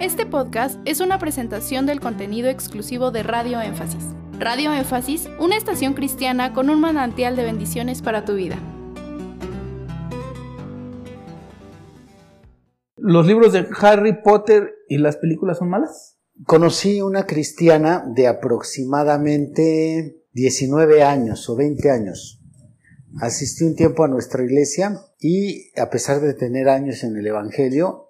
[0.00, 4.04] Este podcast es una presentación del contenido exclusivo de Radio Énfasis.
[4.40, 8.58] Radio Énfasis, una estación cristiana con un manantial de bendiciones para tu vida.
[12.96, 16.18] ¿Los libros de Harry Potter y las películas son malas?
[16.44, 22.42] Conocí una cristiana de aproximadamente 19 años o 20 años.
[23.20, 28.03] Asistí un tiempo a nuestra iglesia y a pesar de tener años en el Evangelio,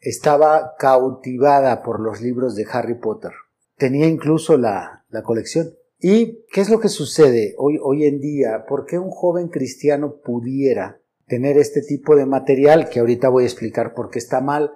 [0.00, 3.32] estaba cautivada por los libros de Harry Potter.
[3.76, 5.74] Tenía incluso la, la colección.
[5.98, 8.64] ¿Y qué es lo que sucede hoy, hoy en día?
[8.68, 13.46] ¿Por qué un joven cristiano pudiera tener este tipo de material, que ahorita voy a
[13.46, 14.72] explicar por qué está mal,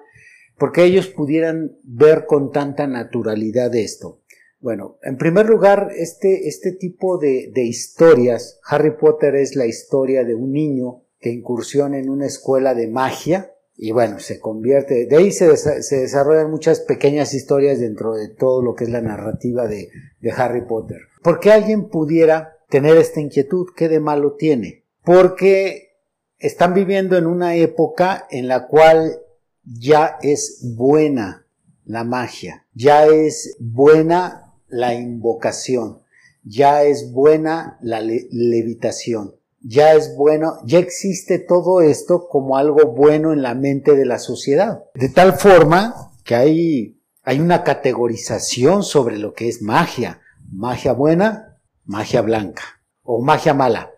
[0.59, 4.21] porque ellos pudieran ver con tanta naturalidad esto?
[4.59, 10.25] Bueno, en primer lugar, este, este tipo de, de historias, Harry Potter es la historia
[10.25, 13.52] de un niño que incursiona en una escuela de magia,
[13.85, 18.77] y bueno, se convierte, de ahí se, desarrollan muchas pequeñas historias dentro de todo lo
[18.77, 19.89] que es la narrativa de,
[20.21, 20.99] de Harry Potter.
[21.21, 23.67] ¿Por qué alguien pudiera tener esta inquietud?
[23.75, 24.85] ¿Qué de malo tiene?
[25.03, 25.97] Porque
[26.39, 29.19] están viviendo en una época en la cual
[29.65, 31.49] ya es buena
[31.85, 36.03] la magia, ya es buena la invocación,
[36.45, 43.33] ya es buena la levitación ya es bueno, ya existe todo esto como algo bueno
[43.33, 44.85] en la mente de la sociedad.
[44.95, 50.21] De tal forma que hay, hay una categorización sobre lo que es magia.
[50.51, 52.63] Magia buena, magia blanca.
[53.03, 53.91] O magia mala.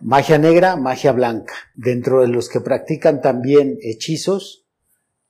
[0.00, 1.54] Magia negra, magia blanca.
[1.74, 4.64] Dentro de los que practican también hechizos,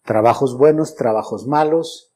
[0.05, 2.13] trabajos buenos, trabajos malos,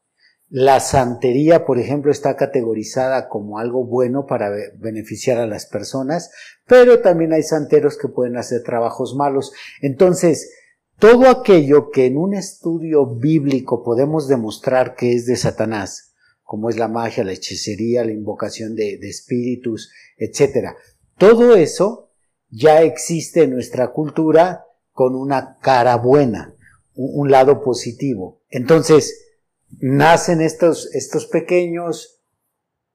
[0.54, 6.30] la santería, por ejemplo, está categorizada como algo bueno para beneficiar a las personas,
[6.66, 9.54] pero también hay santeros que pueden hacer trabajos malos.
[9.80, 10.52] Entonces,
[10.98, 16.76] todo aquello que en un estudio bíblico podemos demostrar que es de Satanás, como es
[16.76, 20.76] la magia, la hechicería, la invocación de, espíritus, etc.
[21.16, 22.10] Todo eso
[22.50, 26.54] ya existe en nuestra cultura con una cara buena,
[26.94, 28.42] un lado positivo.
[28.50, 29.31] Entonces,
[29.78, 32.20] nacen estos, estos pequeños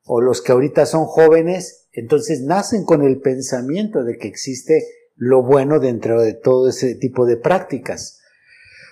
[0.03, 5.43] o los que ahorita son jóvenes, entonces nacen con el pensamiento de que existe lo
[5.43, 8.21] bueno dentro de todo ese tipo de prácticas.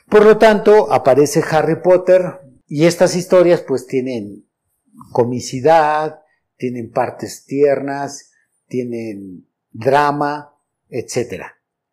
[0.10, 4.46] Por lo tanto, aparece Harry Potter y estas historias pues tienen
[5.12, 6.22] comicidad,
[6.58, 8.32] tienen partes tiernas,
[8.68, 10.54] tienen drama,
[10.90, 11.44] etc.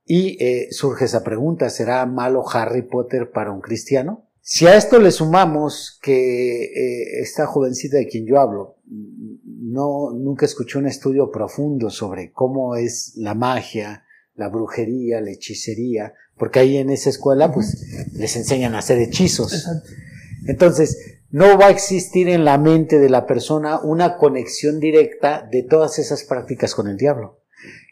[0.05, 4.29] Y eh, surge esa pregunta, ¿será malo Harry Potter para un cristiano?
[4.45, 10.47] Si a esto le sumamos que eh, esta jovencita de quien yo hablo no nunca
[10.47, 14.05] escuchó un estudio profundo sobre cómo es la magia,
[14.35, 19.65] la brujería, la hechicería, porque ahí en esa escuela pues les enseñan a hacer hechizos.
[20.49, 25.63] Entonces, no va a existir en la mente de la persona una conexión directa de
[25.63, 27.39] todas esas prácticas con el diablo.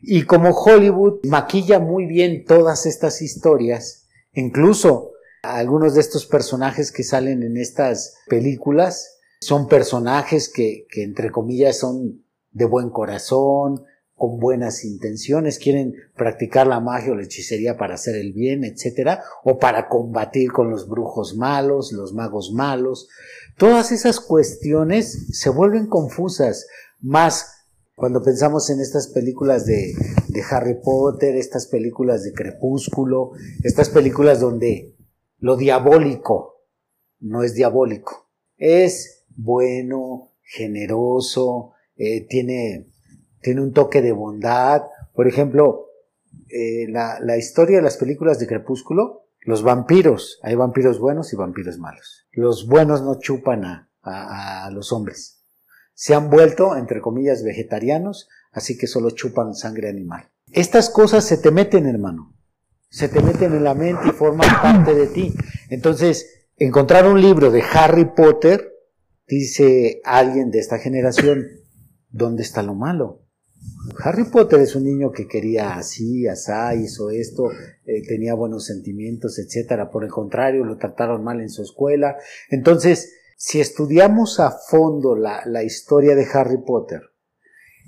[0.03, 5.13] Y como Hollywood maquilla muy bien todas estas historias, incluso
[5.43, 12.25] algunos de estos personajes que salen en estas películas son personajes que, entre comillas son
[12.53, 13.85] de buen corazón,
[14.15, 19.23] con buenas intenciones, quieren practicar la magia o la hechicería para hacer el bien, etcétera,
[19.45, 23.09] o para combatir con los brujos malos, los magos malos.
[23.57, 26.67] Todas esas cuestiones se vuelven confusas,
[27.01, 27.65] más
[27.95, 29.95] cuando pensamos en estas películas de
[30.51, 33.31] Harry Potter, estas películas de Crepúsculo,
[33.63, 34.97] estas películas donde
[35.41, 36.51] lo diabólico
[37.21, 42.89] no es diabólico, es bueno, generoso, eh, tiene,
[43.41, 44.83] tiene un toque de bondad.
[45.15, 45.89] Por ejemplo,
[46.49, 51.37] eh, la, la historia de las películas de Crepúsculo, los vampiros, hay vampiros buenos y
[51.37, 52.27] vampiros malos.
[52.33, 55.43] Los buenos no chupan a, a, a, los hombres.
[55.95, 60.31] Se han vuelto, entre comillas, vegetarianos, así que solo chupan sangre animal.
[60.53, 62.35] Estas cosas se te meten, hermano
[62.91, 65.33] se te meten en la mente y forman parte de ti.
[65.71, 68.73] Entonces, encontrar un libro de Harry Potter,
[69.27, 71.47] dice alguien de esta generación,
[72.11, 73.23] ¿dónde está lo malo?
[74.03, 77.51] Harry Potter es un niño que quería así, asá, hizo esto,
[77.85, 79.91] eh, tenía buenos sentimientos, etcétera.
[79.91, 82.17] Por el contrario, lo trataron mal en su escuela.
[82.49, 87.03] Entonces, si estudiamos a fondo la, la historia de Harry Potter,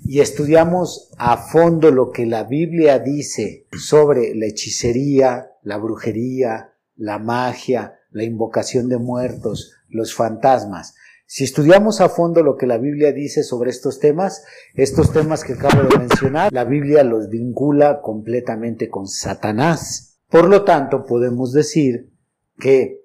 [0.05, 7.19] y estudiamos a fondo lo que la Biblia dice sobre la hechicería, la brujería, la
[7.19, 10.95] magia, la invocación de muertos, los fantasmas,
[11.25, 14.43] si estudiamos a fondo lo que la Biblia dice sobre estos temas,
[14.75, 20.19] estos temas que acabo de mencionar, la Biblia los vincula completamente con Satanás.
[20.29, 22.11] Por lo tanto, podemos decir
[22.59, 23.01] que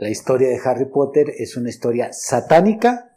[0.00, 3.07] La historia de Harry Potter es una historia satánica,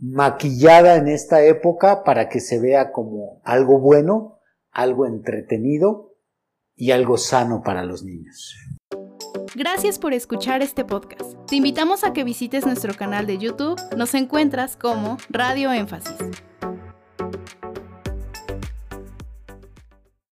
[0.00, 4.38] maquillada en esta época para que se vea como algo bueno,
[4.70, 6.14] algo entretenido
[6.76, 8.54] y algo sano para los niños.
[9.54, 11.34] Gracias por escuchar este podcast.
[11.46, 13.80] Te invitamos a que visites nuestro canal de YouTube.
[13.96, 16.16] Nos encuentras como Radio Énfasis.